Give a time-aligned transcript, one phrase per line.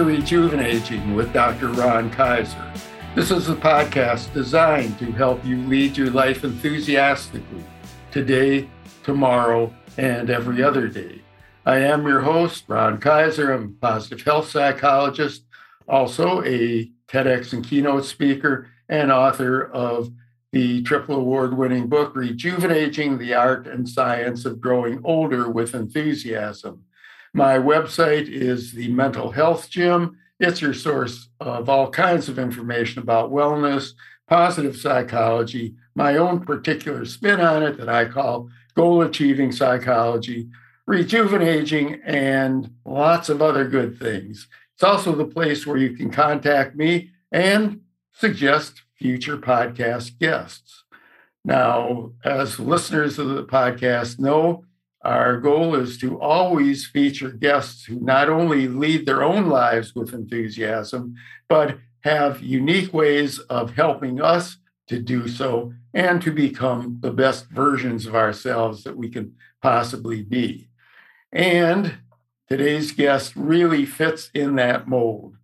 [0.00, 1.68] To Rejuvenating with Dr.
[1.68, 2.72] Ron Kaiser.
[3.14, 7.62] This is a podcast designed to help you lead your life enthusiastically
[8.10, 8.66] today,
[9.02, 11.20] tomorrow, and every other day.
[11.66, 13.52] I am your host, Ron Kaiser.
[13.52, 15.44] I'm a positive health psychologist,
[15.86, 20.10] also a TEDx and keynote speaker, and author of
[20.50, 26.84] the triple award winning book, Rejuvenating the Art and Science of Growing Older with Enthusiasm.
[27.32, 30.18] My website is the Mental Health Gym.
[30.40, 33.92] It's your source of all kinds of information about wellness,
[34.28, 40.48] positive psychology, my own particular spin on it that I call goal achieving psychology,
[40.86, 44.48] rejuvenating, and lots of other good things.
[44.74, 47.80] It's also the place where you can contact me and
[48.12, 50.82] suggest future podcast guests.
[51.44, 54.64] Now, as listeners of the podcast know,
[55.02, 60.12] our goal is to always feature guests who not only lead their own lives with
[60.12, 61.14] enthusiasm,
[61.48, 67.46] but have unique ways of helping us to do so and to become the best
[67.46, 70.68] versions of ourselves that we can possibly be.
[71.32, 71.94] And
[72.48, 75.36] today's guest really fits in that mold.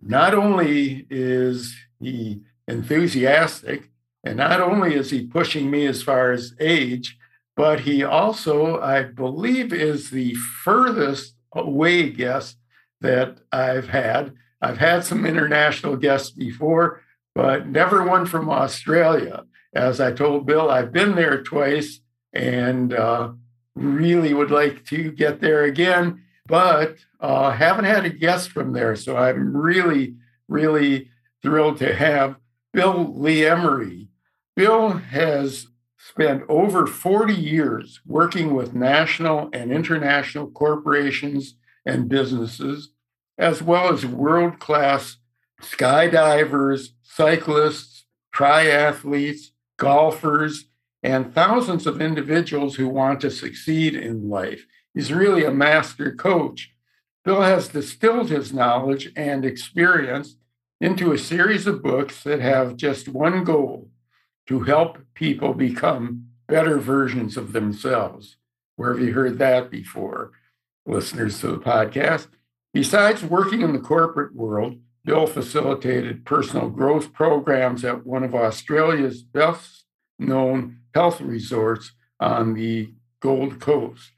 [0.00, 3.90] Not only is he enthusiastic,
[4.24, 7.16] and not only is he pushing me as far as age,
[7.56, 12.58] but he also, I believe, is the furthest away guest
[13.00, 14.34] that I've had.
[14.60, 17.02] I've had some international guests before,
[17.34, 19.44] but never one from Australia.
[19.74, 22.00] As I told Bill, I've been there twice
[22.32, 23.32] and uh,
[23.74, 28.96] really would like to get there again, but uh, haven't had a guest from there.
[28.96, 30.16] So I'm really,
[30.48, 31.10] really
[31.42, 32.36] thrilled to have
[32.72, 34.08] Bill Lee Emery.
[34.54, 35.66] Bill has
[36.08, 42.90] spent over 40 years working with national and international corporations and businesses,
[43.38, 45.16] as well as world class
[45.60, 50.66] skydivers, cyclists, triathletes, golfers,
[51.02, 54.64] and thousands of individuals who want to succeed in life.
[54.94, 56.72] He's really a master coach.
[57.24, 60.36] Bill has distilled his knowledge and experience
[60.80, 63.88] into a series of books that have just one goal
[64.46, 68.36] to help people become better versions of themselves.
[68.76, 70.32] Where have you heard that before,
[70.84, 72.28] listeners to the podcast?
[72.72, 79.22] Besides working in the corporate world, Bill facilitated personal growth programs at one of Australia's
[79.22, 79.84] best
[80.18, 84.12] known health resorts on the Gold Coast.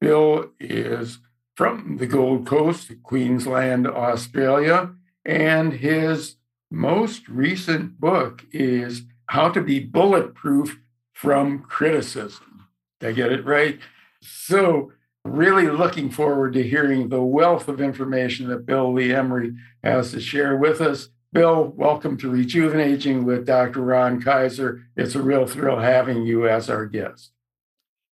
[0.00, 1.18] Bill is
[1.56, 6.36] from the Gold Coast, Queensland, Australia, and his
[6.70, 9.02] most recent book is
[9.34, 10.78] how to be bulletproof
[11.12, 12.68] from criticism.
[13.00, 13.80] Did I get it right?
[14.22, 14.92] So,
[15.24, 20.20] really looking forward to hearing the wealth of information that Bill Lee Emery has to
[20.20, 21.08] share with us.
[21.32, 23.80] Bill, welcome to Rejuvenating with Dr.
[23.80, 24.84] Ron Kaiser.
[24.96, 27.32] It's a real thrill having you as our guest.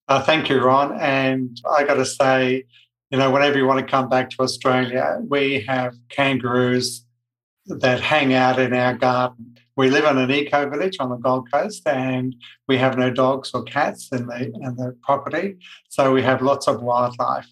[0.08, 0.98] Uh, thank you, Ron.
[1.02, 2.64] And I got to say,
[3.12, 7.04] you know, whenever you want to come back to Australia, we have kangaroos
[7.66, 11.50] that hang out in our garden we live in an eco village on the Gold
[11.50, 12.36] Coast, and
[12.68, 15.56] we have no dogs or cats in the in the property,
[15.88, 17.48] so we have lots of wildlife.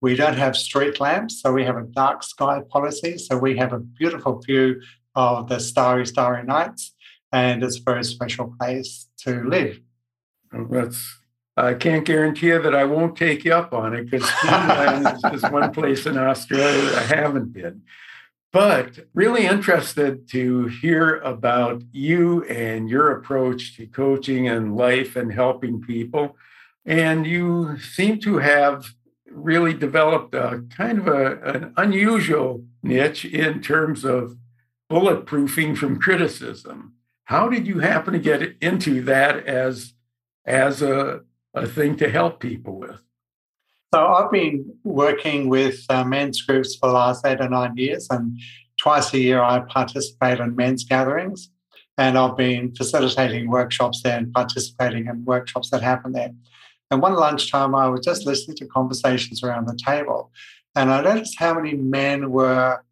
[0.00, 3.18] We don't have street lamps, so we have a dark sky policy.
[3.18, 4.80] So we have a beautiful view
[5.16, 6.94] of the starry, starry nights,
[7.32, 9.80] and it's a very special place to live.
[10.70, 11.00] That's
[11.56, 15.42] I can't guarantee you that I won't take you up on it because Queensland is
[15.50, 17.82] one place in Australia that I haven't been
[18.52, 25.32] but really interested to hear about you and your approach to coaching and life and
[25.32, 26.36] helping people.
[26.84, 28.84] And you seem to have
[29.26, 34.36] really developed a kind of a, an unusual niche in terms of
[34.90, 36.94] bulletproofing from criticism.
[37.24, 39.94] How did you happen to get into that as,
[40.44, 41.22] as a,
[41.54, 43.00] a thing to help people with?
[43.94, 48.06] So I've been working with uh, men's groups for the last eight or nine years,
[48.08, 48.38] and
[48.80, 51.50] twice a year I participate in men's gatherings,
[51.98, 56.30] and I've been facilitating workshops there and participating in workshops that happen there.
[56.90, 60.32] And one lunchtime, I was just listening to conversations around the table,
[60.74, 62.82] and I noticed how many men were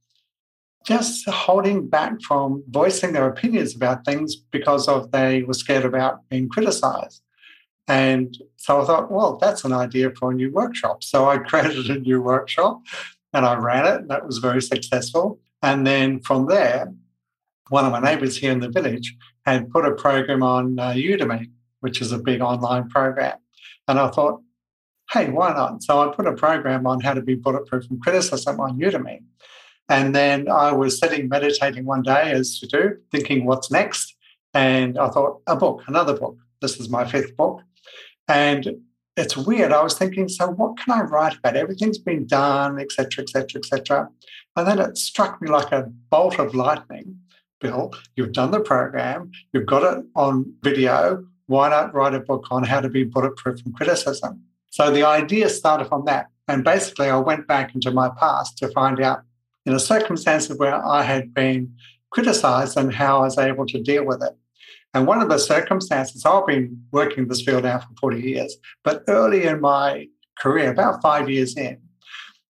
[0.86, 6.28] just holding back from voicing their opinions about things because of they were scared about
[6.28, 7.22] being criticized.
[7.90, 11.02] And so I thought, well, that's an idea for a new workshop.
[11.02, 12.82] So I created a new workshop
[13.32, 14.06] and I ran it.
[14.06, 15.40] That was very successful.
[15.60, 16.92] And then from there,
[17.68, 21.50] one of my neighbors here in the village had put a program on uh, Udemy,
[21.80, 23.38] which is a big online program.
[23.88, 24.40] And I thought,
[25.12, 25.82] hey, why not?
[25.82, 29.24] So I put a program on how to be bulletproof from criticism on Udemy.
[29.88, 34.14] And then I was sitting meditating one day, as you do, thinking, what's next?
[34.54, 36.36] And I thought, a book, another book.
[36.60, 37.62] This is my fifth book.
[38.30, 38.76] And
[39.16, 39.72] it's weird.
[39.72, 41.56] I was thinking, so what can I write about?
[41.56, 44.08] Everything's been done, etc., etc., etc.
[44.54, 47.18] And then it struck me like a bolt of lightning.
[47.60, 51.26] Bill, you've done the program, you've got it on video.
[51.46, 54.44] Why not write a book on how to be bulletproof from criticism?
[54.70, 56.28] So the idea started from that.
[56.46, 59.22] And basically, I went back into my past to find out,
[59.66, 61.74] in a circumstances where I had been
[62.10, 64.36] criticized and how I was able to deal with it.
[64.92, 68.56] And one of the circumstances, I've been working in this field now for 40 years,
[68.82, 70.08] but early in my
[70.38, 71.78] career, about five years in,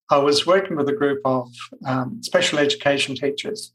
[0.09, 1.49] I was working with a group of
[1.85, 3.73] um, special education teachers.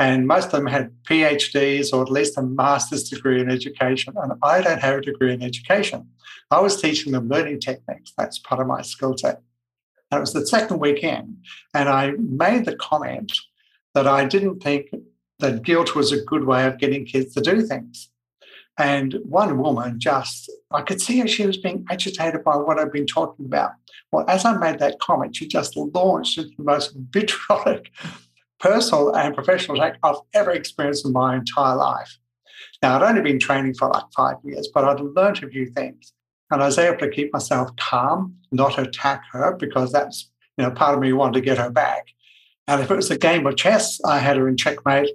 [0.00, 4.14] And most of them had PhDs or at least a master's degree in education.
[4.16, 6.08] And I don't have a degree in education.
[6.50, 8.12] I was teaching them learning techniques.
[8.16, 9.42] That's part of my skill set.
[10.10, 11.38] And it was the second weekend.
[11.74, 13.32] And I made the comment
[13.94, 14.86] that I didn't think
[15.38, 18.10] that guilt was a good way of getting kids to do things.
[18.78, 22.92] And one woman just, I could see her, she was being agitated by what I'd
[22.92, 23.72] been talking about.
[24.12, 27.90] Well, as I made that comment, she just launched into the most vitriolic
[28.60, 32.18] personal and professional attack I've ever experienced in my entire life.
[32.80, 36.12] Now, I'd only been training for like five years, but I'd learned a few things.
[36.50, 40.70] And I was able to keep myself calm, not attack her, because that's, you know,
[40.70, 42.06] part of me wanted to get her back.
[42.68, 45.10] And if it was a game of chess, I had her in checkmate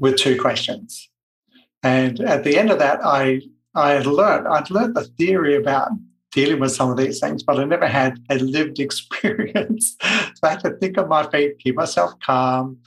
[0.00, 1.08] with two questions.
[1.84, 3.42] And at the end of that, I
[3.74, 5.90] I had learned I'd learned the theory about
[6.32, 9.96] dealing with some of these things, but I never had a lived experience.
[10.00, 12.78] so I had to think on my feet, keep myself calm,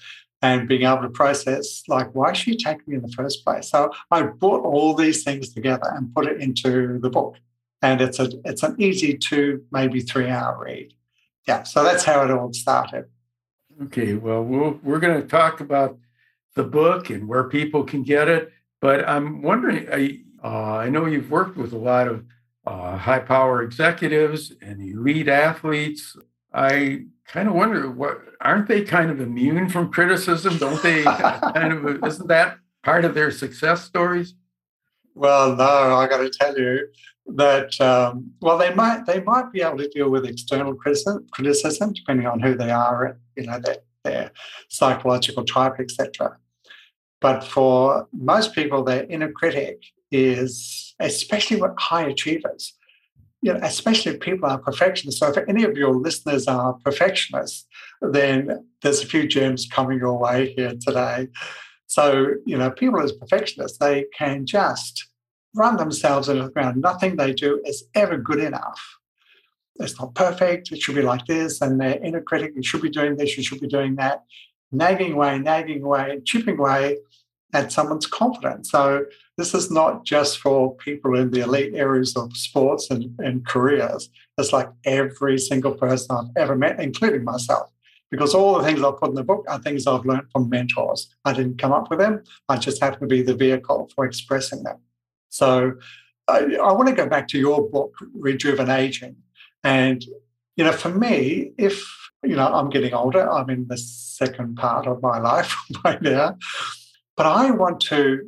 [0.41, 3.69] and being able to process like why should she take me in the first place.
[3.69, 7.37] So I brought all these things together and put it into the book.
[7.81, 10.93] And it's a it's an easy two, maybe three hour read.
[11.47, 11.63] Yeah.
[11.63, 13.05] So that's how it all started.
[13.83, 14.13] Okay.
[14.13, 15.97] Well, we'll we're going to talk about
[16.55, 18.51] the book and where people can get it.
[18.81, 22.25] But I'm wondering, I, uh, I know you've worked with a lot of
[22.65, 26.15] uh, high power executives and elite athletes.
[26.53, 30.57] I kind of wonder what aren't they kind of immune from criticism?
[30.57, 31.03] Don't they
[31.53, 34.35] kind of isn't that part of their success stories?
[35.15, 36.87] Well, no, I got to tell you
[37.35, 41.93] that um, well, they might they might be able to deal with external criticism, criticism
[41.93, 44.31] depending on who they are, you know, their, their
[44.69, 46.37] psychological type, etc.
[47.23, 49.81] But for most people, their inner critic
[50.11, 52.73] is, especially with high achievers,
[53.41, 55.21] you know, especially if people are perfectionists.
[55.21, 57.65] So if any of your listeners are perfectionists,
[58.01, 61.29] then there's a few gems coming your way here today.
[61.87, 65.07] So, you know, people as perfectionists, they can just
[65.55, 66.81] run themselves into the ground.
[66.81, 68.81] Nothing they do is ever good enough.
[69.75, 70.73] It's not perfect.
[70.73, 71.61] It should be like this.
[71.61, 74.23] And their inner critic, you should be doing this, you should be doing that
[74.73, 76.97] nagging away, nagging away, chipping away
[77.53, 78.71] at someone's confidence.
[78.71, 79.05] So
[79.37, 84.09] this is not just for people in the elite areas of sports and, and careers.
[84.37, 87.69] It's like every single person I've ever met, including myself.
[88.09, 91.15] Because all the things I've put in the book are things I've learned from mentors.
[91.25, 92.23] I didn't come up with them.
[92.47, 94.77] I just happen to be the vehicle for expressing them.
[95.29, 95.73] So
[96.27, 99.15] I, I want to go back to your book, Rejuvenating.
[99.63, 100.05] And,
[100.55, 101.83] you know, for me, if
[102.23, 103.29] you know, I'm getting older.
[103.29, 106.37] I'm in the second part of my life right now.
[107.15, 108.27] But I want to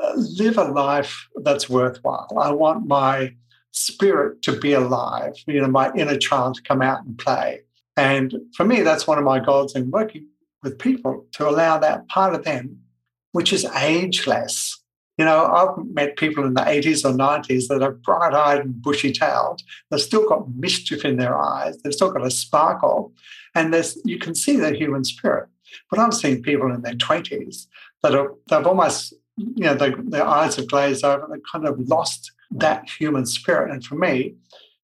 [0.00, 2.36] uh, live a life that's worthwhile.
[2.38, 3.34] I want my
[3.72, 7.60] spirit to be alive, you know, my inner child to come out and play.
[7.96, 10.26] And for me, that's one of my goals in working
[10.62, 12.80] with people to allow that part of them,
[13.32, 14.79] which is ageless,
[15.20, 18.80] you know, I've met people in the 80s or 90s that are bright eyed and
[18.80, 19.60] bushy tailed.
[19.90, 23.12] They've still got mischief in their eyes, they've still got a sparkle,
[23.54, 23.74] and
[24.06, 25.50] you can see their human spirit.
[25.90, 27.66] But I've seen people in their 20s
[28.02, 31.78] that are, they've almost, you know, they, their eyes have glazed over, they've kind of
[31.80, 33.70] lost that human spirit.
[33.70, 34.36] And for me,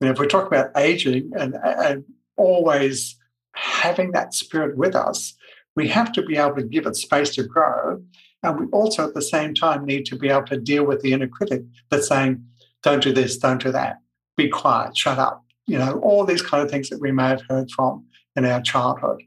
[0.00, 2.04] you know, if we talk about aging and, and
[2.36, 3.16] always
[3.56, 5.34] having that spirit with us,
[5.74, 8.00] we have to be able to give it space to grow
[8.42, 11.12] and we also at the same time need to be able to deal with the
[11.12, 12.44] inner critic that's saying,
[12.82, 13.98] don't do this, don't do that,
[14.36, 15.44] be quiet, shut up.
[15.66, 18.04] You know, all these kind of things that we may have heard from
[18.34, 19.22] in our childhood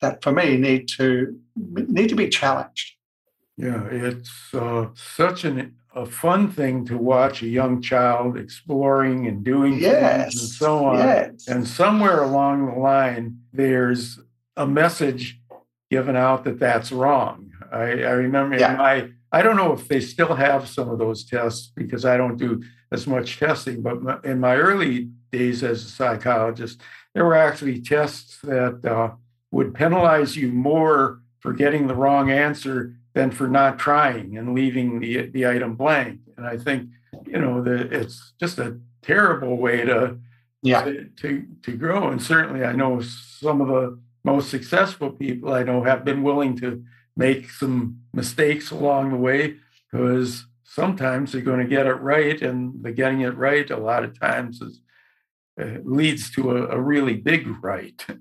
[0.00, 2.92] that for me need to need to be challenged.
[3.56, 9.42] Yeah, it's uh, such an, a fun thing to watch a young child exploring and
[9.42, 10.98] doing yes, things and so on.
[10.98, 11.48] Yes.
[11.48, 14.20] And somewhere along the line, there's
[14.56, 15.40] a message
[15.90, 17.45] given out that that's wrong.
[17.76, 18.76] I, I remember yeah.
[18.76, 22.36] my, I don't know if they still have some of those tests because I don't
[22.36, 26.80] do as much testing, but in my early days as a psychologist,
[27.14, 29.10] there were actually tests that uh,
[29.50, 35.00] would penalize you more for getting the wrong answer than for not trying and leaving
[35.00, 36.20] the, the item blank.
[36.36, 36.90] And I think,
[37.26, 40.18] you know, the, it's just a terrible way to,
[40.62, 40.82] yeah.
[40.82, 42.08] to, to, to grow.
[42.08, 46.56] And certainly I know some of the most successful people I know have been willing
[46.58, 46.84] to
[47.16, 49.56] make some mistakes along the way
[49.90, 54.04] because sometimes you're going to get it right and the getting it right a lot
[54.04, 54.80] of times is
[55.60, 58.04] uh, leads to a, a really big right.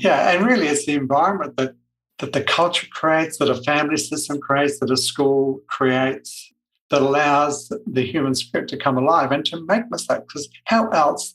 [0.00, 1.74] Yeah and really it's the environment that
[2.20, 6.52] that the culture creates that a family system creates that a school creates
[6.90, 11.34] that allows the human spirit to come alive and to make mistakes because how else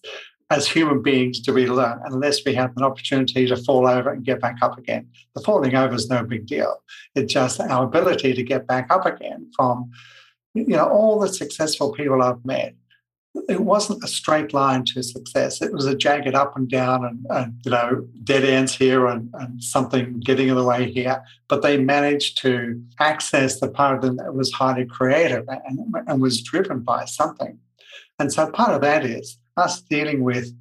[0.53, 4.23] as human beings do we learn unless we have an opportunity to fall over and
[4.23, 6.73] get back up again the falling over is no big deal
[7.15, 9.89] it's just our ability to get back up again from
[10.53, 12.75] you know, all the successful people I've met,
[13.49, 15.61] it wasn't a straight line to success.
[15.61, 19.31] It was a jagged up and down and, and you know, dead ends here and,
[19.33, 21.23] and, something getting in the way here.
[21.47, 26.21] But they managed to access the part of them that was highly creative and, and
[26.21, 27.57] was driven by something.
[28.19, 30.53] And so part of that is us dealing with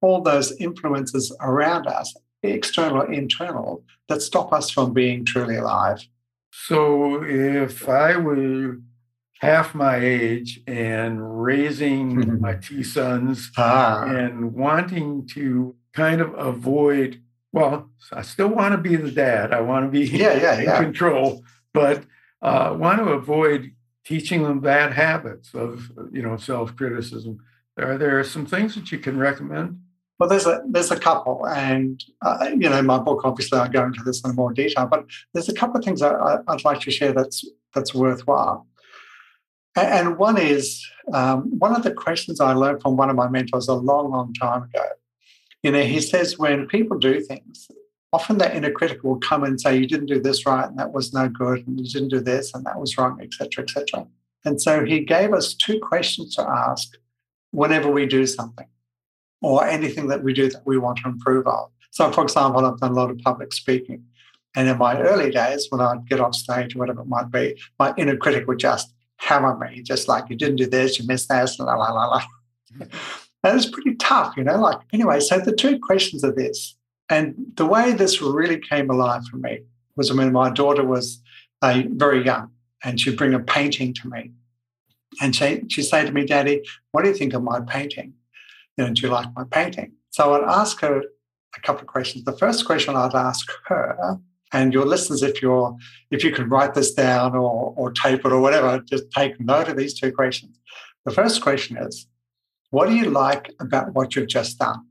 [0.00, 6.06] all those influences around us, external or internal, that stop us from being truly alive.
[6.50, 8.78] So if I were
[9.40, 12.40] half my age and raising mm-hmm.
[12.40, 14.04] my two sons ah.
[14.04, 19.60] and wanting to kind of avoid well i still want to be the dad i
[19.60, 20.82] want to be yeah, yeah, in yeah.
[20.82, 22.04] control but
[22.42, 23.72] uh, want to avoid
[24.04, 27.38] teaching them bad habits of you know self-criticism
[27.80, 29.78] are there some things that you can recommend
[30.18, 33.84] well, there's a there's a couple, and uh, you know, my book obviously I go
[33.84, 36.90] into this in more detail, but there's a couple of things I, would like to
[36.90, 38.66] share that's that's worthwhile.
[39.76, 43.68] And one is um, one of the questions I learned from one of my mentors
[43.68, 44.84] a long, long time ago.
[45.62, 47.70] You know, he says when people do things,
[48.12, 50.92] often that inner critic will come and say, "You didn't do this right, and that
[50.92, 54.04] was no good, and you didn't do this, and that was wrong, etc., etc."
[54.44, 56.96] And so he gave us two questions to ask
[57.50, 58.66] whenever we do something
[59.40, 61.68] or anything that we do that we want to improve on.
[61.90, 64.04] So, for example, I've done a lot of public speaking.
[64.56, 67.60] And in my early days, when I'd get off stage or whatever it might be,
[67.78, 71.28] my inner critic would just hammer me, just like you didn't do this, you missed
[71.28, 72.22] this, la la la la.
[72.80, 72.88] and
[73.44, 74.58] it's pretty tough, you know.
[74.58, 76.76] Like anyway, so the two questions are this,
[77.08, 79.60] and the way this really came alive for me
[79.96, 81.20] was when my daughter was
[81.62, 82.50] uh, very young,
[82.84, 84.32] and she'd bring a painting to me,
[85.20, 88.14] and she she'd say to me, "Daddy, what do you think of my painting?
[88.76, 91.02] You know, do you like my painting?" So I'd ask her
[91.56, 92.24] a couple of questions.
[92.24, 94.20] The first question I'd ask her
[94.52, 95.76] and your listeners, if you're
[96.10, 99.68] if you can write this down or or tape it or whatever, just take note
[99.68, 100.58] of these two questions.
[101.04, 102.06] The first question is,
[102.70, 104.86] what do you like about what you've just done?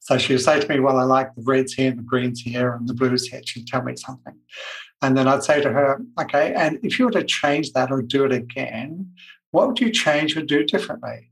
[0.00, 2.72] So she'll say to me, Well, I like the reds here and the greens here
[2.72, 3.42] and the blues here.
[3.44, 4.36] She'd tell me something.
[5.02, 8.02] And then I'd say to her, Okay, and if you were to change that or
[8.02, 9.12] do it again,
[9.50, 11.30] what would you change or do differently?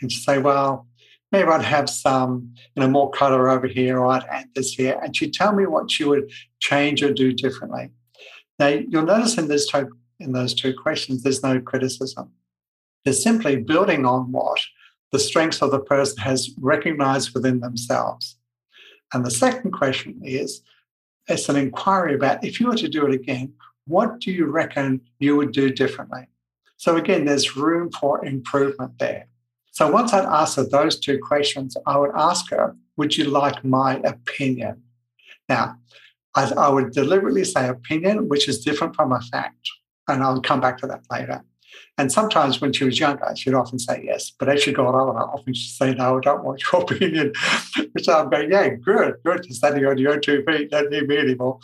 [0.00, 0.86] And she'd say, Well,
[1.32, 4.98] maybe I'd have some, you know, more color over here, or I'd add this here.
[5.02, 6.30] And she'd tell me what she would
[6.60, 7.90] change or do differently.
[8.58, 12.32] Now, you'll notice in this two, in those two questions, there's no criticism.
[13.04, 14.60] There's simply building on what
[15.12, 18.36] the strengths of the person has recognized within themselves.
[19.12, 20.62] And the second question is
[21.28, 23.54] it's an inquiry about if you were to do it again,
[23.86, 26.28] what do you reckon you would do differently?
[26.78, 29.26] So again, there's room for improvement there.
[29.72, 33.96] So once I'd answered those two questions, I would ask her, Would you like my
[34.04, 34.82] opinion?
[35.48, 35.76] Now,
[36.34, 39.68] I, I would deliberately say opinion, which is different from a fact.
[40.06, 41.44] And I'll come back to that later.
[41.98, 44.30] And sometimes when she was younger, she'd often say yes.
[44.30, 47.32] But as she got older, I often she'd say, No, I don't want your opinion.
[47.92, 49.44] Which I'm going, Yeah, good, good.
[49.44, 51.58] You're standing on your two feet, don't need me anymore.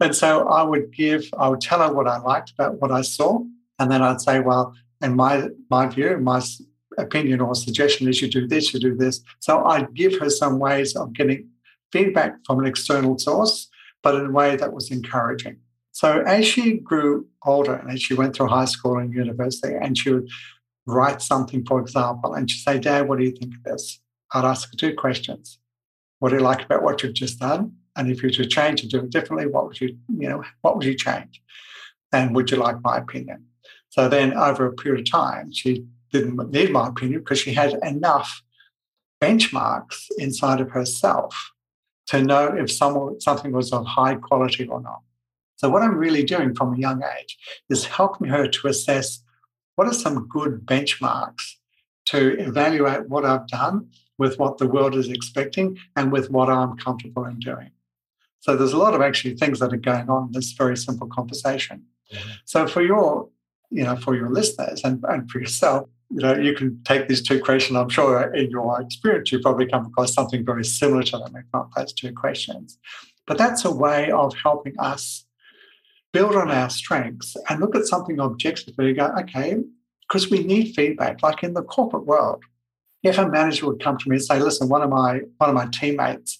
[0.00, 3.00] And so I would give, I would tell her what I liked about what I
[3.00, 3.42] saw.
[3.80, 6.40] And then I'd say, Well, in my my view, my
[6.98, 9.22] opinion or suggestion is you do this, you do this.
[9.40, 11.48] So I'd give her some ways of getting
[11.92, 13.68] feedback from an external source,
[14.02, 15.56] but in a way that was encouraging.
[15.92, 19.96] So as she grew older and as she went through high school and university, and
[19.96, 20.28] she would
[20.86, 24.00] write something, for example, and she'd say, Dad, what do you think of this?
[24.32, 25.58] I'd ask her two questions.
[26.18, 27.72] What do you like about what you've just done?
[27.96, 30.44] And if you were to change and do it differently, what would you, you know,
[30.60, 31.42] what would you change?
[32.12, 33.46] And would you like my opinion?
[33.90, 37.74] So then over a period of time, she didn't need my opinion because she had
[37.84, 38.42] enough
[39.22, 41.52] benchmarks inside of herself
[42.06, 45.02] to know if someone, something was of high quality or not.
[45.56, 47.36] So, what I'm really doing from a young age
[47.68, 49.22] is helping her to assess
[49.76, 51.56] what are some good benchmarks
[52.06, 56.76] to evaluate what I've done with what the world is expecting and with what I'm
[56.76, 57.70] comfortable in doing.
[58.40, 61.06] So there's a lot of actually things that are going on in this very simple
[61.06, 61.84] conversation.
[62.12, 62.30] Mm-hmm.
[62.44, 63.28] So for your,
[63.70, 67.22] you know, for your listeners and, and for yourself, you know, you can take these
[67.22, 67.76] two questions.
[67.76, 71.44] I'm sure in your experience, you probably come across something very similar to them, if
[71.54, 72.78] not those two questions.
[73.26, 75.24] But that's a way of helping us
[76.12, 79.58] build on our strengths and look at something objectively go, okay,
[80.08, 81.22] because we need feedback.
[81.22, 82.42] Like in the corporate world,
[83.04, 85.54] if a manager would come to me and say, listen, one of my one of
[85.54, 86.38] my teammates,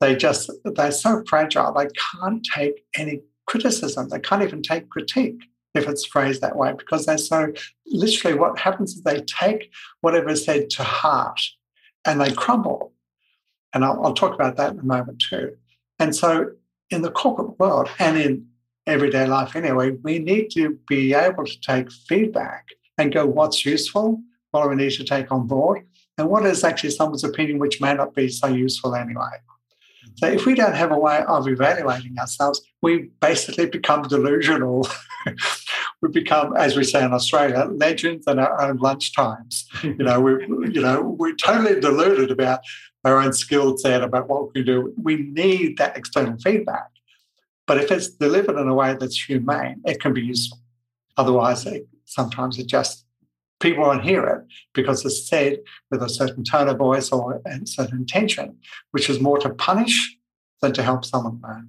[0.00, 5.40] they just they're so fragile, they can't take any criticism, they can't even take critique
[5.78, 7.52] if it's phrased that way, because they're so
[7.86, 9.70] literally what happens is they take
[10.00, 11.40] whatever is said to heart
[12.04, 12.92] and they crumble.
[13.72, 15.56] And I'll, I'll talk about that in a moment too.
[15.98, 16.50] And so
[16.90, 18.46] in the corporate world and in
[18.86, 24.22] everyday life anyway, we need to be able to take feedback and go, what's useful?
[24.50, 25.86] What do we need to take on board?
[26.16, 29.36] And what is actually someone's opinion which may not be so useful anyway?
[30.16, 34.88] So if we don't have a way of evaluating ourselves, we basically become delusional.
[36.00, 39.64] we become, as we say in Australia, legends in our own lunchtimes.
[39.82, 40.32] You know, we
[40.72, 42.60] you know we're totally deluded about
[43.04, 44.92] our own skill set, about what we do.
[45.02, 46.90] We need that external feedback.
[47.66, 50.58] But if it's delivered in a way that's humane, it can be useful.
[51.16, 53.04] Otherwise, it, sometimes it just
[53.60, 55.58] people won't hear it because it's said
[55.90, 58.56] with a certain tone of voice or a certain intention,
[58.92, 60.16] which is more to punish
[60.62, 61.68] than to help someone learn.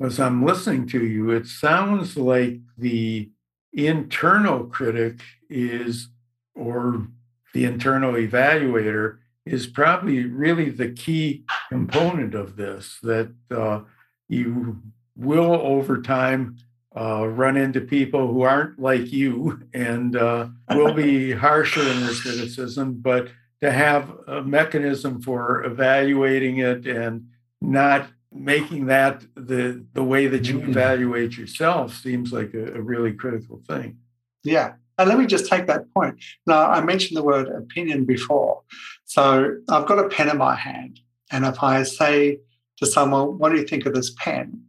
[0.00, 3.30] As I'm listening to you, it sounds like the
[3.72, 6.08] internal critic is,
[6.54, 7.06] or
[7.52, 13.80] the internal evaluator is probably really the key component of this, that uh,
[14.28, 14.80] you
[15.16, 16.56] will over time
[16.96, 22.14] uh, run into people who aren't like you and uh, will be harsher in their
[22.14, 23.28] criticism, but
[23.60, 27.26] to have a mechanism for evaluating it and
[27.60, 30.70] not making that the the way that you mm-hmm.
[30.70, 33.98] evaluate yourself seems like a, a really critical thing.
[34.42, 34.74] Yeah.
[34.98, 36.22] And let me just take that point.
[36.46, 38.62] Now, I mentioned the word opinion before.
[39.04, 41.00] So I've got a pen in my hand.
[41.32, 42.38] And if I say
[42.78, 44.62] to someone, What do you think of this pen?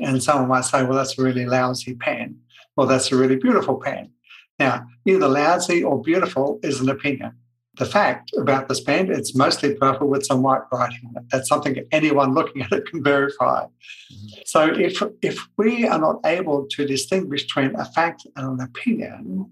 [0.00, 2.36] And someone might say, well, that's a really lousy pen,
[2.76, 4.10] or that's a really beautiful pen.
[4.58, 7.32] Now, either lousy or beautiful is an opinion.
[7.76, 11.30] The fact about this pen, it's mostly purple with some white writing on it.
[11.30, 13.64] That's something anyone looking at it can verify.
[13.64, 14.42] Mm-hmm.
[14.46, 19.50] So if if we are not able to distinguish between a fact and an opinion,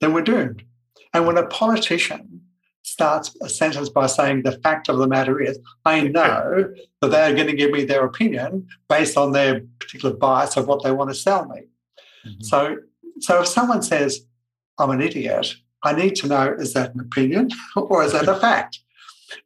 [0.00, 0.62] then we're doomed.
[1.12, 2.42] And when a politician
[2.82, 7.34] starts a sentence by saying the fact of the matter is I know that they're
[7.34, 11.10] going to give me their opinion based on their particular bias of what they want
[11.10, 11.62] to sell me.
[12.26, 12.42] Mm-hmm.
[12.42, 12.76] So
[13.20, 14.20] so if someone says
[14.78, 18.36] I'm an idiot, I need to know is that an opinion or is that a
[18.36, 18.80] fact?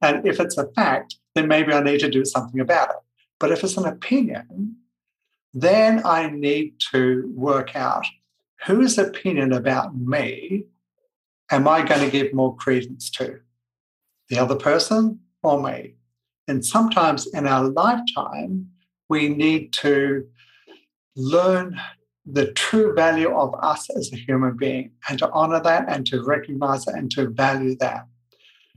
[0.01, 2.97] And if it's a fact, then maybe I need to do something about it.
[3.39, 4.77] But if it's an opinion,
[5.53, 8.07] then I need to work out
[8.65, 10.65] whose opinion about me
[11.51, 13.41] am I going to give more credence to?
[14.29, 15.95] The other person or me?
[16.49, 18.71] And sometimes in our lifetime,
[19.09, 20.27] we need to
[21.17, 21.81] learn
[22.27, 26.23] the true value of us as a human being and to honor that and to
[26.23, 28.07] recognize it and to value that.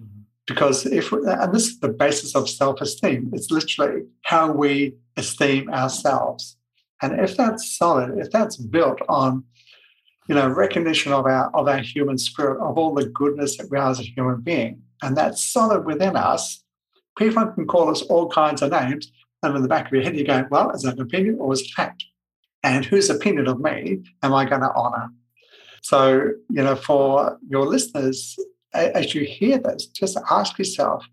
[0.01, 0.21] Mm-hmm.
[0.45, 5.69] Because if, and this is the basis of self esteem, it's literally how we esteem
[5.69, 6.57] ourselves.
[7.01, 9.43] And if that's solid, if that's built on
[10.27, 13.77] you know, recognition of our of our human spirit, of all the goodness that we
[13.77, 16.63] are as a human being, and that's solid within us.
[17.17, 20.15] People can call us all kinds of names, and in the back of your head,
[20.15, 22.03] you're going, "Well, is that an opinion or is it fact?"
[22.63, 25.10] And whose opinion of me am I going to honor?
[25.82, 28.38] So, you know, for your listeners,
[28.74, 31.06] as you hear this, just ask yourself,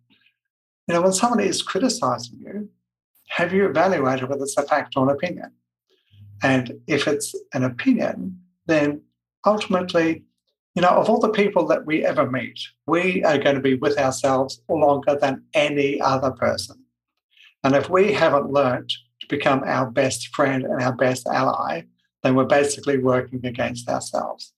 [0.88, 2.68] you know, when someone is criticizing you,
[3.28, 5.52] have you evaluated whether it's a fact or an opinion?
[6.42, 9.02] And if it's an opinion, then
[9.46, 10.24] ultimately,
[10.74, 13.74] you know, of all the people that we ever meet, we are going to be
[13.74, 16.84] with ourselves longer than any other person.
[17.62, 18.92] And if we haven't learned
[19.28, 21.82] to become our best friend and our best ally,
[22.22, 24.52] then we're basically working against ourselves.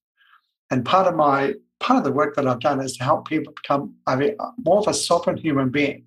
[0.70, 3.52] And part of my part of the work that I've done is to help people
[3.52, 3.94] become
[4.64, 6.05] more of a sovereign human being,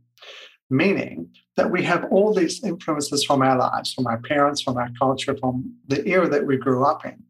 [0.69, 4.89] meaning that we have all these influences from our lives, from our parents, from our
[4.98, 7.24] culture, from the era that we grew up in.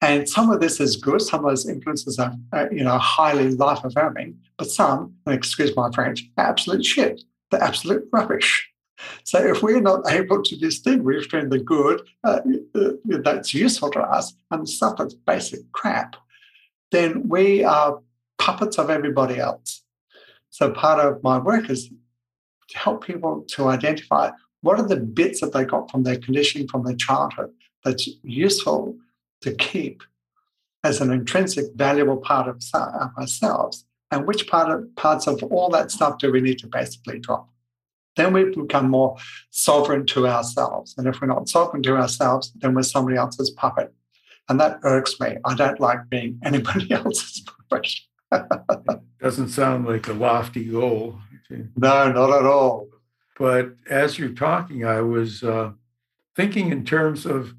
[0.00, 1.22] And some of this is good.
[1.22, 2.34] Some of those influences are,
[2.72, 7.22] you know, highly life affirming, but some, excuse my French, absolute shit.
[7.50, 8.71] They're absolute rubbish.
[9.24, 12.40] So if we're not able to distinguish between the good uh,
[12.74, 16.16] uh, that's useful to us and stuff that's basic crap,
[16.90, 18.00] then we are
[18.38, 19.82] puppets of everybody else.
[20.50, 21.88] So part of my work is
[22.68, 26.68] to help people to identify what are the bits that they got from their conditioning
[26.68, 27.50] from their childhood
[27.84, 28.96] that's useful
[29.40, 30.02] to keep
[30.84, 35.68] as an intrinsic valuable part of, of ourselves and which part of, parts of all
[35.70, 37.48] that stuff do we need to basically drop
[38.16, 39.16] then we become more
[39.50, 40.94] sovereign to ourselves.
[40.98, 43.92] And if we're not sovereign to ourselves then we're somebody else's puppet.
[44.48, 45.36] And that irks me.
[45.44, 47.88] I don't like being anybody else's puppet.
[49.20, 51.18] Doesn't sound like a lofty goal
[51.76, 52.88] no not at all.
[53.38, 55.72] But as you're talking i was uh,
[56.36, 57.54] thinking in terms of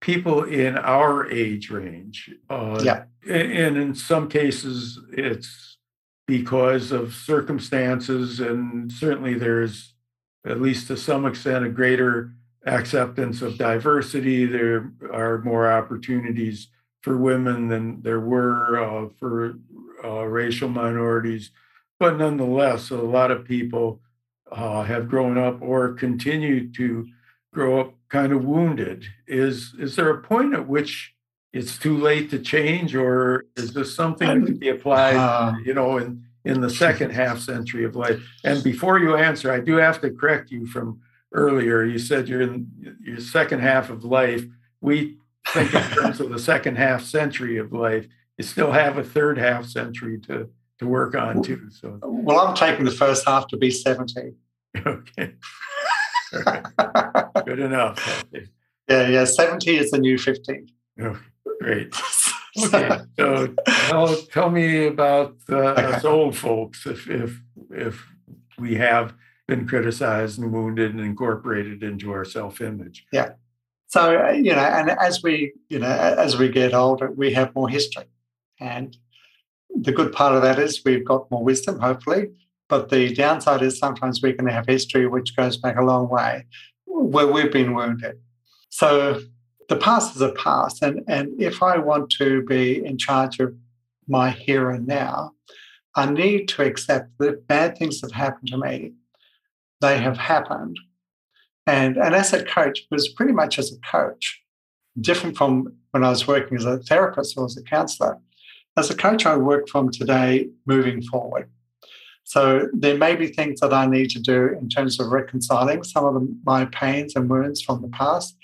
[0.00, 2.30] people in our age range.
[2.48, 3.04] Uh, yeah.
[3.28, 5.78] And in some cases, it's
[6.26, 9.94] because of circumstances, and certainly there's,
[10.46, 12.32] at least to some extent, a greater
[12.66, 14.44] acceptance of diversity.
[14.46, 16.68] There are more opportunities
[17.02, 19.54] for women than there were uh, for
[20.04, 21.50] uh, racial minorities.
[21.98, 24.00] But nonetheless, a lot of people
[24.50, 27.06] uh, have grown up or continue to
[27.52, 29.04] grow up kind of wounded.
[29.26, 31.14] Is is there a point at which
[31.52, 35.74] it's too late to change, or is this something that can be applied, uh, you
[35.74, 38.20] know, in in the second half century of life?
[38.44, 41.00] And before you answer, I do have to correct you from
[41.32, 41.84] earlier.
[41.84, 44.44] You said you're in your second half of life.
[44.80, 48.06] We think in terms of the second half century of life.
[48.36, 51.68] You still have a third half century to to work on too.
[51.70, 54.34] So well, I'm taking the first half to be 70.
[54.86, 55.34] Okay.
[57.44, 58.24] Good enough.
[58.88, 59.24] Yeah, yeah.
[59.24, 60.68] 70 is the new 15.
[61.02, 61.18] Oh,
[61.60, 61.94] great.
[62.64, 67.40] Okay, so tell, tell me about uh, us old folks if, if,
[67.70, 68.06] if
[68.58, 69.14] we have
[69.46, 73.06] been criticized and wounded and incorporated into our self image.
[73.12, 73.30] Yeah.
[73.88, 77.54] So, uh, you know, and as we, you know, as we get older, we have
[77.54, 78.04] more history.
[78.60, 78.94] And
[79.74, 82.28] the good part of that is we've got more wisdom, hopefully,
[82.68, 86.44] but the downside is sometimes we can have history which goes back a long way
[86.84, 88.18] where we've been wounded.
[88.70, 89.20] So
[89.68, 90.82] the past is a past.
[90.82, 93.54] And, and if I want to be in charge of
[94.08, 95.32] my here and now,
[95.94, 98.92] I need to accept that bad things have happened to me.
[99.80, 100.78] They have happened.
[101.66, 104.40] And, and as a coach, was pretty much as a coach,
[105.00, 108.18] different from when I was working as a therapist or as a counselor.
[108.76, 111.50] As a coach, I work from today moving forward.
[112.24, 116.04] So there may be things that I need to do in terms of reconciling some
[116.04, 118.36] of the, my pains and wounds from the past.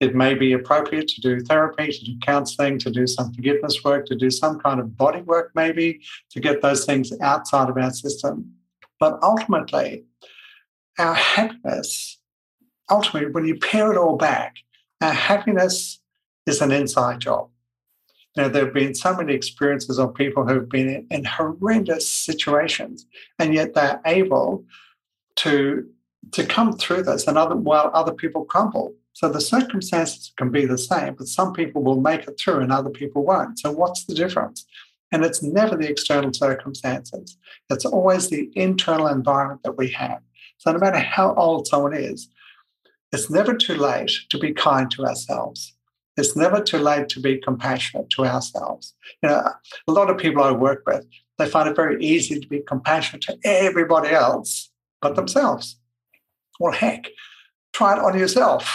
[0.00, 4.06] It may be appropriate to do therapy, to do counseling, to do some forgiveness work,
[4.06, 7.90] to do some kind of body work, maybe to get those things outside of our
[7.90, 8.54] system.
[8.98, 10.04] But ultimately,
[10.98, 12.18] our happiness,
[12.90, 14.56] ultimately, when you pare it all back,
[15.02, 16.00] our happiness
[16.46, 17.50] is an inside job.
[18.36, 23.06] Now, there have been so many experiences of people who've been in, in horrendous situations,
[23.38, 24.64] and yet they're able
[25.36, 25.88] to
[26.32, 28.94] to come through this, and other while other people crumble.
[29.12, 32.72] So the circumstances can be the same, but some people will make it through and
[32.72, 33.58] other people won't.
[33.58, 34.64] So what's the difference?
[35.12, 37.36] And it's never the external circumstances.
[37.68, 40.20] It's always the internal environment that we have.
[40.58, 42.28] So no matter how old someone is,
[43.12, 45.74] it's never too late to be kind to ourselves.
[46.16, 48.94] It's never too late to be compassionate to ourselves.
[49.22, 49.50] You know,
[49.88, 51.04] a lot of people I work with,
[51.38, 54.70] they find it very easy to be compassionate to everybody else
[55.02, 55.79] but themselves.
[56.60, 57.08] Well, heck,
[57.72, 58.70] try it on yourself.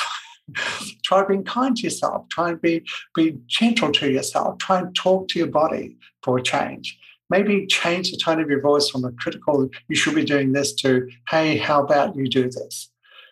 [1.03, 2.27] try being kind to yourself.
[2.29, 2.83] Try and be,
[3.15, 4.57] be gentle to yourself.
[4.57, 6.97] Try and talk to your body for a change.
[7.29, 10.73] Maybe change the tone of your voice from a critical, you should be doing this
[10.75, 12.91] to, hey, how about you do this?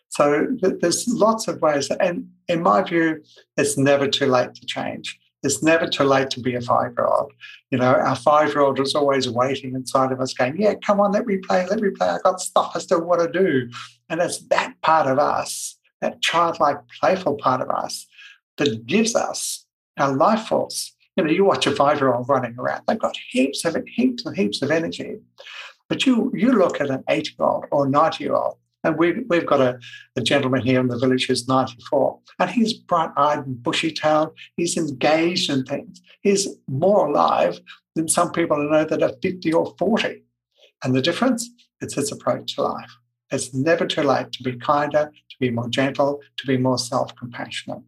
[0.09, 1.89] So there's lots of ways.
[1.89, 3.23] And in my view,
[3.57, 5.19] it's never too late to change.
[5.43, 7.33] It's never too late to be a five year old.
[7.69, 10.99] You know, our five year old is always waiting inside of us, going, Yeah, come
[10.99, 12.07] on, let me play, let me play.
[12.07, 13.69] I got stuff I still want to do.
[14.13, 18.05] And it's that part of us, that childlike, playful part of us,
[18.57, 19.65] that gives us
[19.97, 20.95] our life force.
[21.15, 24.23] You know, you watch a five year old running around, they've got heaps of heaps
[24.23, 25.15] and heaps of energy.
[25.89, 29.23] But you you look at an eight year old or 90 year old, and we,
[29.29, 29.79] we've got a,
[30.15, 34.37] a gentleman here in the village who's 94, and he's bright eyed and bushy tailed.
[34.57, 36.03] He's engaged in things.
[36.21, 37.59] He's more alive
[37.95, 40.21] than some people I know that are 50 or 40.
[40.83, 41.49] And the difference?
[41.81, 42.91] It's his approach to life.
[43.33, 47.15] It's never too late to be kinder, to be more gentle, to be more self
[47.15, 47.81] compassionate.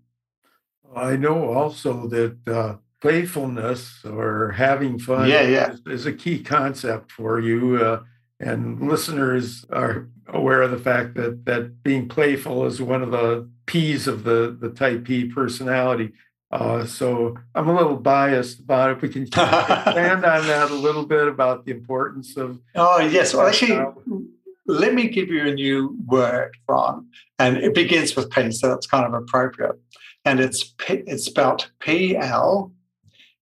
[0.95, 5.71] I know also that uh, playfulness or having fun yeah, yeah.
[5.73, 7.77] Is, is, a key concept for you.
[7.77, 8.03] Uh,
[8.39, 13.49] and listeners are aware of the fact that that being playful is one of the
[13.65, 16.13] P's of the the type P personality.
[16.51, 19.01] Uh, so I'm a little biased about it.
[19.01, 22.59] We can expand on that a little bit about the importance of.
[22.75, 23.85] Oh yes, well actually,
[24.67, 28.87] let me give you a new word, Ron, and it begins with P, so it's
[28.87, 29.75] kind of appropriate.
[30.23, 32.71] And it's P, it's spelled P L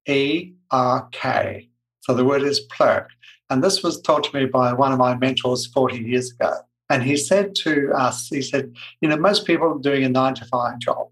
[0.07, 1.69] E R K.
[2.01, 3.07] So the word is plerk.
[3.49, 6.53] And this was taught to me by one of my mentors 40 years ago.
[6.89, 10.35] And he said to us, he said, you know, most people are doing a nine
[10.35, 11.07] to five job.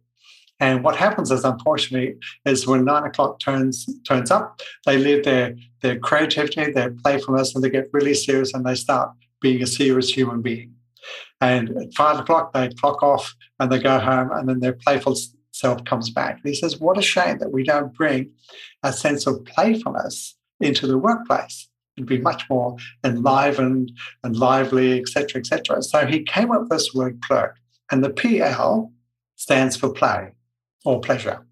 [0.59, 5.55] And what happens is, unfortunately, is when nine o'clock turns turns up, they leave their
[5.81, 9.11] their creativity, their playfulness, and they get really serious and they start
[9.41, 10.73] being a serious human being.
[11.41, 15.15] And at five o'clock, they clock off and they go home, and then their playful
[15.51, 16.35] self comes back.
[16.35, 18.31] And he says, What a shame that we don't bring
[18.83, 21.67] a sense of playfulness into the workplace.
[21.97, 23.91] It'd be much more enlivened
[24.23, 25.81] and lively, etc., etc.
[25.81, 27.53] So he came up with this word plerk,
[27.91, 28.91] and the PL
[29.35, 30.29] stands for play
[30.85, 31.45] or pleasure.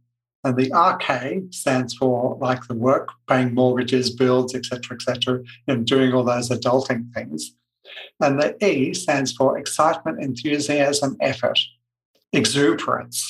[0.43, 6.13] And the RK stands for like the work, paying mortgages, bills, etc., etc., and doing
[6.13, 7.55] all those adulting things.
[8.21, 11.59] And the E stands for excitement, enthusiasm, effort,
[12.33, 13.25] exuberance.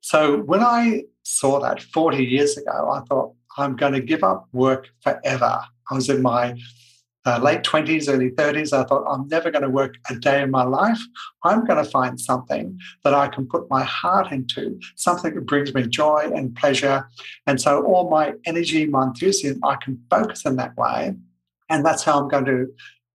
[0.00, 4.48] So when I saw that 40 years ago, I thought, I'm going to give up
[4.52, 5.60] work forever.
[5.90, 6.56] I was in my
[7.26, 10.50] uh, late 20s, early 30s, I thought, I'm never going to work a day in
[10.50, 10.98] my life.
[11.44, 15.74] I'm going to find something that I can put my heart into, something that brings
[15.74, 17.08] me joy and pleasure.
[17.46, 21.14] And so all my energy, my enthusiasm, I can focus in that way.
[21.68, 22.68] And that's how I'm going to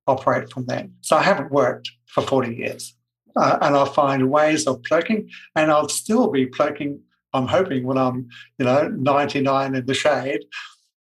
[0.07, 0.87] operate from that.
[1.01, 2.95] So I haven't worked for 40 years.
[3.35, 6.99] Uh, and I'll find ways of plerking, and I'll still be plerking.
[7.33, 10.45] I'm hoping when I'm, you know, 99 in the shade,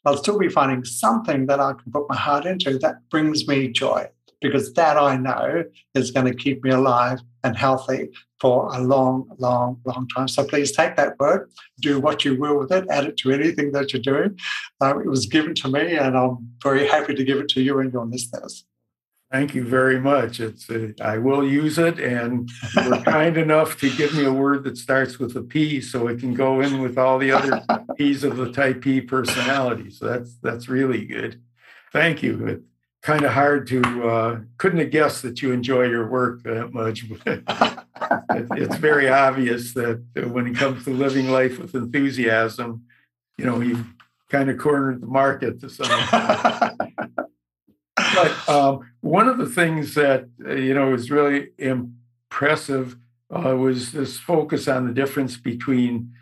[0.04, 3.68] I'll still be finding something that I can put my heart into that brings me
[3.68, 4.06] joy
[4.40, 8.08] because that I know is going to keep me alive and healthy
[8.40, 10.28] for a long, long, long time.
[10.28, 13.72] So please take that word, do what you will with it, add it to anything
[13.72, 14.38] that you're doing.
[14.80, 17.78] Um, it was given to me, and I'm very happy to give it to you
[17.80, 18.64] and your listeners.
[19.30, 20.40] Thank you very much.
[20.40, 24.64] It's uh, I will use it, and you're kind enough to give me a word
[24.64, 27.62] that starts with a P, so it can go in with all the other
[27.96, 29.90] P's of the Type P personality.
[29.90, 31.40] So that's that's really good.
[31.92, 32.44] Thank you.
[32.44, 32.64] It's
[33.02, 37.04] kind of hard to uh, couldn't have guessed that you enjoy your work that much.
[37.08, 37.44] But
[38.56, 42.84] it's very obvious that when it comes to living life with enthusiasm,
[43.38, 43.86] you know, you've
[44.28, 45.86] kind of cornered the market to some
[48.48, 52.96] um, one of the things that you know was really impressive
[53.30, 56.12] uh, was this focus on the difference between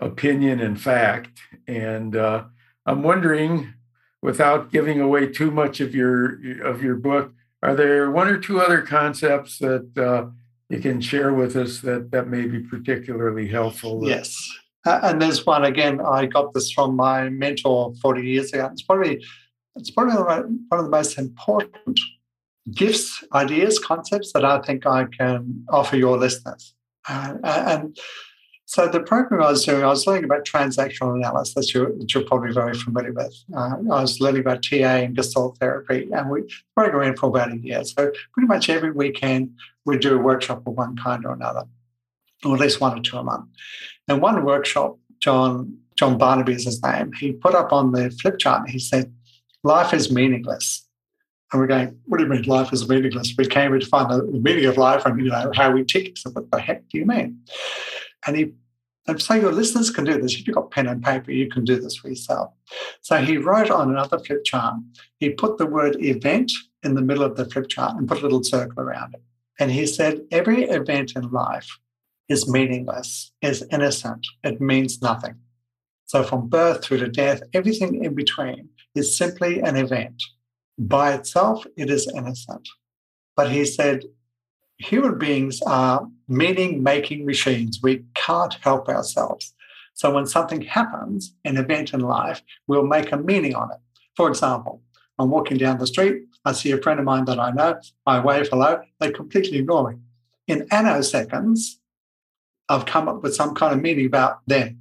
[0.00, 1.40] opinion and fact.
[1.66, 2.44] And uh,
[2.84, 3.74] I'm wondering,
[4.22, 8.60] without giving away too much of your of your book, are there one or two
[8.60, 10.26] other concepts that uh,
[10.68, 14.02] you can share with us that that may be particularly helpful?
[14.04, 14.36] Yes.
[14.84, 16.00] And there's one again.
[16.00, 18.68] I got this from my mentor 40 years ago.
[18.70, 19.24] It's probably
[19.76, 21.98] it's probably one of the most important
[22.72, 26.74] gifts, ideas, concepts that I think I can offer your listeners.
[27.08, 27.96] Uh, and
[28.64, 32.52] so the program I was doing, I was learning about transactional analysis you're, you're probably
[32.52, 33.32] very familiar with.
[33.56, 36.42] Uh, I was learning about TA and Gestalt therapy, and we
[36.74, 37.84] program in for about a year.
[37.84, 41.64] So pretty much every weekend we do a workshop of one kind or another,
[42.44, 43.46] or at least one or two a month.
[44.08, 47.12] And one workshop, John John Barnaby is his name.
[47.12, 48.68] He put up on the flip chart.
[48.68, 49.12] He said,
[49.66, 50.86] life is meaningless.
[51.52, 53.34] And we're going, what do you mean life is meaningless?
[53.36, 56.16] We came here to find the meaning of life and you know how we tick.
[56.16, 57.40] So what the heck do you mean?
[58.26, 58.52] And he
[59.08, 60.34] and so your listeners can do this.
[60.34, 62.52] If you've got pen and paper, you can do this for yourself.
[63.02, 64.74] So he wrote on another flip chart,
[65.18, 66.50] he put the word event
[66.82, 69.22] in the middle of the flip chart and put a little circle around it.
[69.60, 71.78] And he said, every event in life
[72.28, 75.36] is meaningless, is innocent, it means nothing.
[76.06, 80.22] So from birth through to death, everything in between is simply an event.
[80.78, 82.68] By itself, it is innocent.
[83.36, 84.04] But he said,
[84.78, 87.80] human beings are meaning making machines.
[87.82, 89.54] We can't help ourselves.
[89.94, 93.78] So when something happens, an event in life, we'll make a meaning on it.
[94.14, 94.82] For example,
[95.18, 98.20] I'm walking down the street, I see a friend of mine that I know, I
[98.20, 99.96] wave hello, they completely ignore me.
[100.46, 101.76] In nanoseconds,
[102.68, 104.80] I've come up with some kind of meaning about them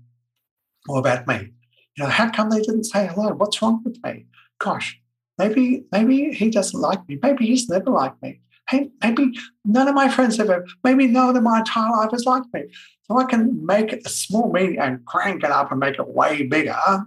[0.90, 1.52] or about me.
[1.98, 3.34] You know, how come they didn't say hello?
[3.34, 4.26] What's wrong with me?
[4.60, 5.00] Gosh,
[5.38, 7.18] maybe maybe he doesn't like me.
[7.22, 8.42] Maybe he's never liked me.
[8.70, 10.66] Hey, maybe none of my friends have ever.
[10.84, 12.64] Maybe none of my entire life has liked me.
[13.04, 16.44] So I can make a small meaning and crank it up and make it way
[16.44, 17.06] bigger.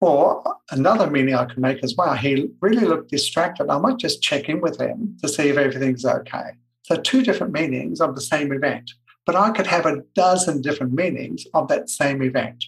[0.00, 2.14] Or another meaning I can make as well.
[2.14, 3.70] He really looked distracted.
[3.70, 6.50] I might just check in with him to see if everything's okay.
[6.82, 8.90] So two different meanings of the same event.
[9.24, 12.64] But I could have a dozen different meanings of that same event.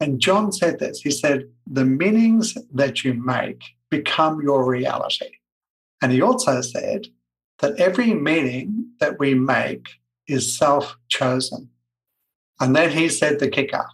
[0.00, 5.30] And John said this he said, the meanings that you make become your reality.
[6.02, 7.06] And he also said,
[7.60, 9.86] that every meaning that we make
[10.26, 11.70] is self chosen.
[12.60, 13.86] And then he said the kicker.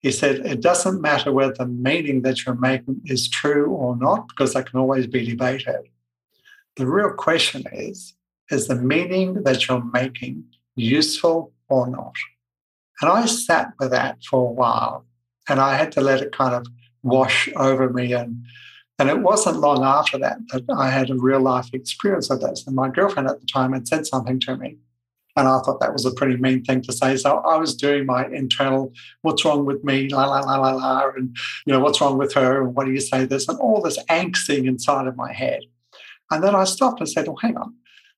[0.00, 4.28] He said, it doesn't matter whether the meaning that you're making is true or not,
[4.28, 5.88] because that can always be debated.
[6.76, 8.14] The real question is,
[8.50, 12.14] is the meaning that you're making useful or not?
[13.00, 15.04] And I sat with that for a while
[15.50, 16.66] and I had to let it kind of
[17.02, 18.12] wash over me.
[18.12, 18.44] And,
[18.98, 22.66] and it wasn't long after that that I had a real life experience of this.
[22.66, 24.78] And my girlfriend at the time had said something to me.
[25.36, 27.16] And I thought that was a pretty mean thing to say.
[27.16, 31.08] So I was doing my internal, what's wrong with me, la, la, la, la, la,
[31.16, 31.36] and,
[31.66, 33.98] you know, what's wrong with her, and what do you say this, and all this
[34.06, 35.62] angsting inside of my head.
[36.32, 37.74] And then I stopped and said, well, hang on.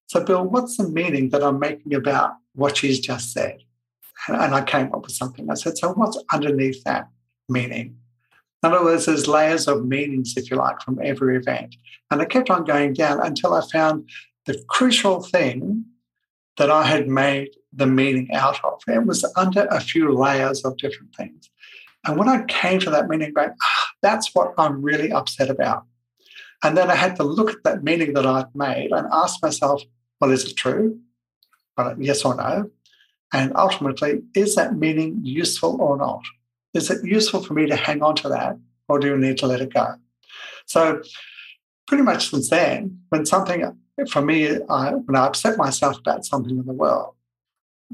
[0.07, 3.59] So, Bill, what's the meaning that I'm making about what she's just said?
[4.29, 5.51] And I came up with something.
[5.51, 7.09] I said, so what's underneath that
[7.53, 7.97] meaning?
[8.63, 11.75] In other words, there's layers of meanings, if you like, from every event.
[12.11, 14.09] And I kept on going down until I found
[14.47, 15.85] the crucial thing
[16.59, 18.81] that I had made the meaning out of.
[18.87, 21.51] It was under a few layers of different things.
[22.07, 25.85] And when I came to that meaning, going, ah, that's what I'm really upset about.
[26.63, 29.83] And then I had to look at that meaning that I'd made and ask myself,
[30.21, 31.01] well, is it true?
[31.77, 32.71] Well, yes or no?
[33.33, 36.23] And ultimately, is that meaning useful or not?
[36.75, 38.57] Is it useful for me to hang on to that
[38.89, 39.95] or do I need to let it go?
[40.67, 41.03] So,
[41.87, 43.77] pretty much since then, when something
[44.11, 47.15] for me, I, when I upset myself about something in the world,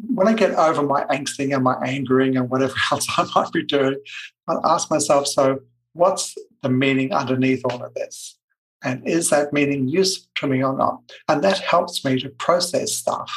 [0.06, 3.64] when I get over my angsting and my angering and whatever else I might be
[3.64, 3.96] doing,
[4.48, 5.60] I ask myself, so
[5.92, 8.38] what's the meaning underneath all of this?
[8.84, 11.00] And is that meaning useful to me or not?
[11.28, 13.32] And that helps me to process stuff.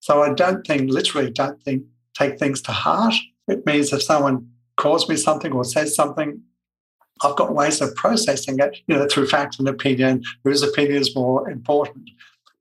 [0.00, 1.84] So I don't think, literally, don't think,
[2.14, 3.14] take things to heart.
[3.48, 6.42] It means if someone calls me something or says something,
[7.22, 11.14] I've got ways of processing it, you know, through fact and opinion, whose opinion is
[11.14, 12.10] more important.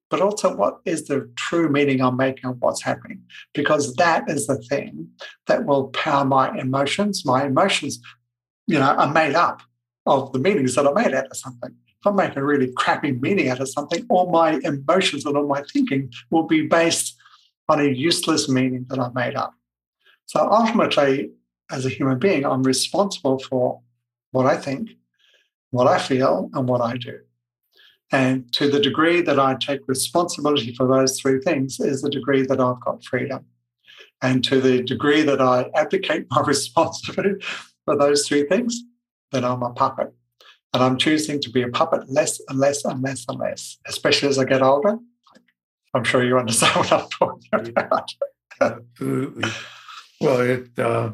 [0.09, 3.21] But also, what is the true meaning I'm making of what's happening?
[3.53, 5.09] Because that is the thing
[5.47, 7.25] that will power my emotions.
[7.25, 7.99] My emotions,
[8.67, 9.61] you know, are made up
[10.05, 11.75] of the meanings that I made out of something.
[11.99, 15.47] If I make a really crappy meaning out of something, all my emotions and all
[15.47, 17.17] my thinking will be based
[17.67, 19.53] on a useless meaning that I made up.
[20.27, 21.31] So ultimately,
[21.71, 23.81] as a human being, I'm responsible for
[24.31, 24.91] what I think,
[25.71, 27.19] what I feel, and what I do.
[28.11, 32.43] And to the degree that I take responsibility for those three things is the degree
[32.43, 33.45] that I've got freedom.
[34.21, 37.43] And to the degree that I abdicate my responsibility
[37.85, 38.81] for those three things,
[39.31, 40.13] then I'm a puppet.
[40.73, 44.29] And I'm choosing to be a puppet less and less and less and less, especially
[44.29, 44.97] as I get older.
[45.93, 48.11] I'm sure you understand what I'm talking about.
[48.61, 49.49] Absolutely.
[50.19, 51.11] Well, it uh,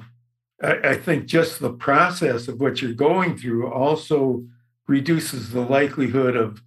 [0.63, 4.45] I, think just the process of what you're going through also
[4.87, 6.61] reduces the likelihood of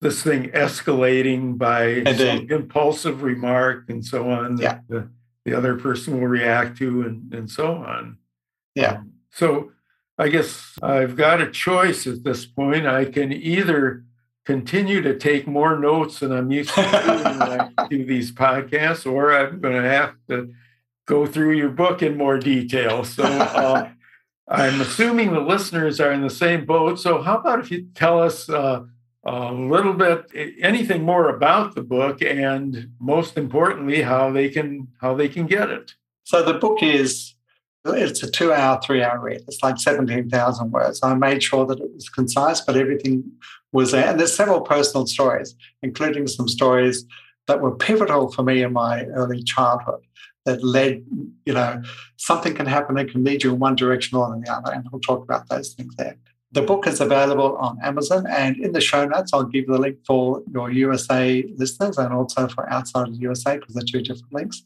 [0.00, 4.80] this thing escalating by some impulsive remark and so on that yeah.
[4.88, 5.08] the,
[5.44, 8.18] the other person will react to and, and so on.
[8.74, 8.98] Yeah.
[8.98, 9.72] Um, so
[10.18, 12.86] I guess I've got a choice at this point.
[12.86, 14.04] I can either
[14.44, 19.10] continue to take more notes than I'm used to doing when I do these podcasts,
[19.10, 20.52] or I'm going to have to
[21.08, 23.02] go through your book in more detail.
[23.02, 23.88] So uh,
[24.48, 27.00] I'm assuming the listeners are in the same boat.
[27.00, 28.84] So how about if you tell us uh,
[29.24, 35.14] a little bit, anything more about the book, and most importantly, how they can how
[35.14, 35.94] they can get it.
[36.24, 37.34] So the book is
[37.84, 39.42] it's a two-hour, three-hour read.
[39.48, 41.00] It's like seventeen thousand words.
[41.02, 43.24] I made sure that it was concise, but everything
[43.72, 44.06] was there.
[44.06, 47.04] And there's several personal stories, including some stories
[47.46, 50.00] that were pivotal for me in my early childhood
[50.48, 51.04] that led,
[51.44, 51.82] you know,
[52.16, 54.72] something can happen that can lead you in one direction or in the other.
[54.72, 56.16] And we'll talk about those things there.
[56.52, 59.98] The book is available on Amazon, and in the show notes, I'll give the link
[60.06, 64.32] for your USA listeners and also for outside of the USA because they're two different
[64.32, 64.62] links.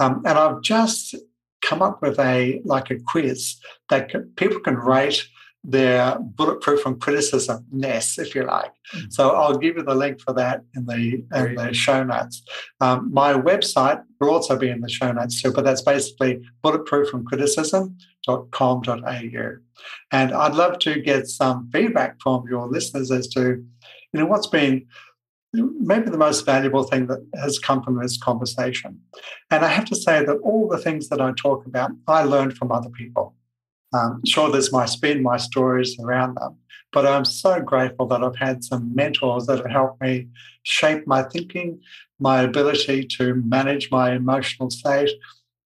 [0.00, 1.14] Um, and I've just
[1.62, 3.56] come up with a like a quiz
[3.88, 5.28] that people can rate
[5.68, 8.70] their bulletproof from criticism ness, if you like.
[8.94, 9.10] Mm-hmm.
[9.10, 12.42] So I'll give you the link for that in the in the show notes.
[12.80, 17.08] Um, my website will also be in the show notes too, but that's basically bulletproof
[17.08, 19.56] from criticism.com.au.
[20.12, 23.64] And I'd love to get some feedback from your listeners as to,
[24.12, 24.86] you know, what's been
[25.52, 29.00] maybe the most valuable thing that has come from this conversation.
[29.50, 32.56] And I have to say that all the things that I talk about, I learned
[32.56, 33.34] from other people.
[33.96, 36.56] Um, sure, there's my spin, my stories around them,
[36.92, 40.28] but I'm so grateful that I've had some mentors that have helped me
[40.62, 41.80] shape my thinking,
[42.18, 45.10] my ability to manage my emotional state,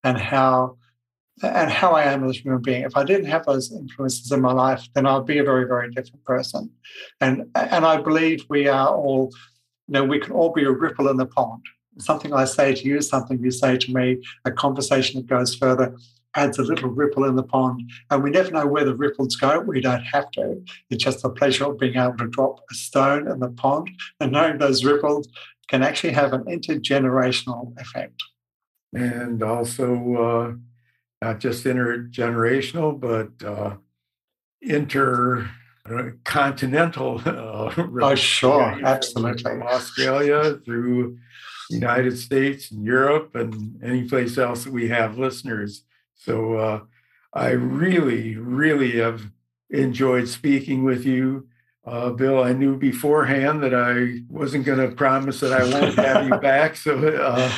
[0.05, 0.77] and how
[1.43, 2.83] and how I am as a human being.
[2.83, 5.91] If I didn't have those influences in my life, then I'd be a very, very
[5.91, 6.71] different person.
[7.21, 9.31] And and I believe we are all
[9.89, 11.63] you know, we can all be a ripple in the pond.
[11.99, 15.97] Something I say to you, something you say to me, a conversation that goes further
[16.37, 17.91] adds a little ripple in the pond.
[18.11, 19.61] And we never know where the ripples go.
[19.61, 20.63] We don't have to.
[20.91, 24.33] It's just the pleasure of being able to drop a stone in the pond and
[24.33, 25.29] knowing those ripples
[25.69, 28.23] can actually have an intergenerational effect.
[28.93, 30.53] And also, uh,
[31.23, 33.77] not just intergenerational, but uh,
[34.61, 35.51] inter
[36.25, 37.21] continental.
[37.25, 37.73] Uh,
[38.03, 39.43] oh, sure, absolutely.
[39.43, 41.19] From Australia through
[41.71, 45.85] United States and Europe and any place else that we have listeners.
[46.21, 46.81] So uh,
[47.33, 49.31] I really, really have
[49.71, 51.49] enjoyed speaking with you.
[51.87, 56.29] Uh, Bill, I knew beforehand that I wasn't going to promise that I won't have
[56.29, 56.77] you back.
[56.77, 57.51] So uh,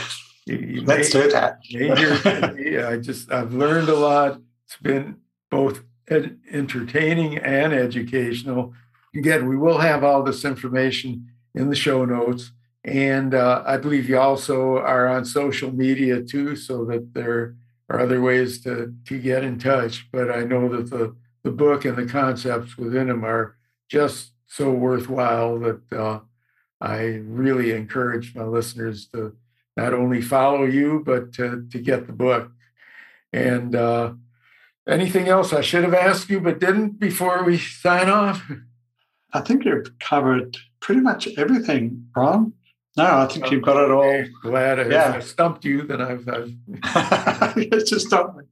[0.47, 2.89] you, you let's made, do that.
[2.89, 4.41] I just I've learned a lot.
[4.67, 5.17] It's been
[5.51, 8.75] both ed- entertaining and educational.
[9.15, 12.53] Again, we will have all this information in the show notes.
[12.85, 17.57] And uh, I believe you also are on social media too, so that there
[17.93, 20.09] are other ways to, to get in touch.
[20.11, 23.57] But I know that the, the book and the concepts within them are
[23.91, 26.21] just so worthwhile that uh,
[26.81, 29.37] I really encourage my listeners to
[29.77, 32.51] not only follow you, but to, to get the book.
[33.33, 34.15] And uh,
[34.89, 38.43] anything else I should have asked you but didn't before we sign off?
[39.35, 42.55] I think you've covered pretty much everything, Ron.
[42.95, 44.25] No, I think you've got it all.
[44.43, 45.19] Glad I, yeah.
[45.21, 45.83] stumped you.
[45.83, 46.29] Then I've.
[46.29, 46.53] I've...
[47.57, 48.45] it's just stumped me.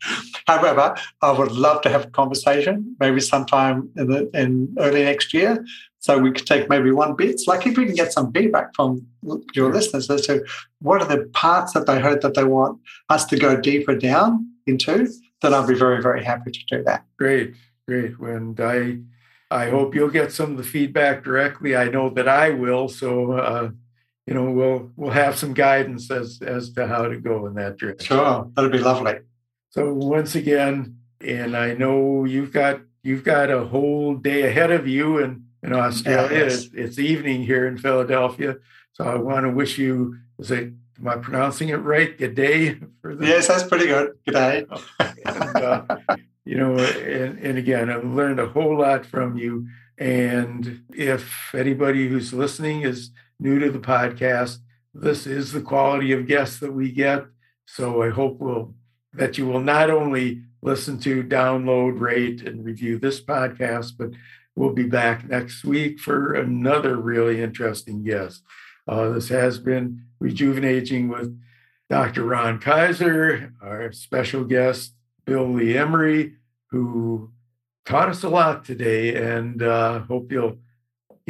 [0.46, 5.34] However, I would love to have a conversation, maybe sometime in the in early next
[5.34, 5.62] year,
[5.98, 7.38] so we could take maybe one bit.
[7.46, 9.06] Like if we can get some feedback from
[9.54, 10.42] your listeners as to
[10.80, 12.80] what are the parts that they heard that they want
[13.10, 15.06] us to go deeper down into,
[15.42, 17.04] then I'd be very very happy to do that.
[17.18, 18.18] Great, great.
[18.18, 19.00] And I,
[19.50, 21.76] I hope you'll get some of the feedback directly.
[21.76, 22.88] I know that I will.
[22.88, 23.32] So.
[23.32, 23.70] Uh,
[24.30, 27.78] you know, we'll we'll have some guidance as as to how to go in that
[27.78, 28.16] direction.
[28.16, 29.18] Sure, that'd be lovely.
[29.70, 34.86] So once again, and I know you've got you've got a whole day ahead of
[34.86, 36.44] you in, in Australia.
[36.44, 36.66] Yes.
[36.66, 38.58] It's, it's, evening here in Philadelphia.
[38.92, 42.16] So I want to wish you is it am I pronouncing it right?
[42.16, 44.12] Good day for the Yes, that's pretty good.
[44.26, 44.66] Good day.
[45.00, 45.96] and, uh,
[46.44, 49.66] you know, and, and again, I've learned a whole lot from you.
[49.98, 53.10] And if anybody who's listening is
[53.40, 54.58] new to the podcast,
[54.94, 57.24] this is the quality of guests that we get.
[57.66, 58.74] So I hope we'll,
[59.14, 64.10] that you will not only listen to, download, rate, and review this podcast, but
[64.54, 68.42] we'll be back next week for another really interesting guest.
[68.86, 71.40] Uh, this has been Rejuvenating with
[71.88, 72.24] Dr.
[72.24, 76.34] Ron Kaiser, our special guest, Bill Lee Emery,
[76.70, 77.30] who
[77.86, 80.58] taught us a lot today, and uh, hope you'll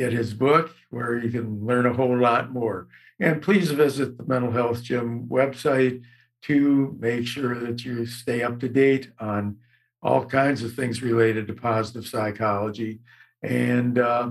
[0.01, 2.89] get his book where you can learn a whole lot more.
[3.21, 6.03] And please visit the Mental Health Gym website
[6.49, 9.59] to make sure that you stay up to date on
[10.03, 13.01] all kinds of things related to positive psychology.
[13.43, 14.31] And uh,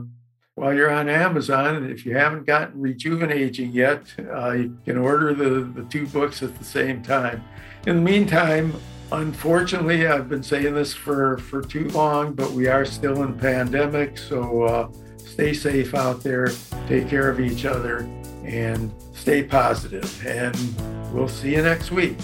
[0.56, 4.02] while you're on Amazon, if you haven't gotten Rejuvenating yet,
[4.36, 7.44] uh, you can order the, the two books at the same time.
[7.86, 8.74] In the meantime,
[9.12, 14.18] unfortunately, I've been saying this for, for too long, but we are still in pandemic.
[14.18, 14.90] So uh,
[15.40, 16.50] stay safe out there,
[16.90, 18.00] take care of each other,
[18.44, 20.28] and stay positive.
[20.28, 20.54] And
[21.14, 22.18] we'll see you next week.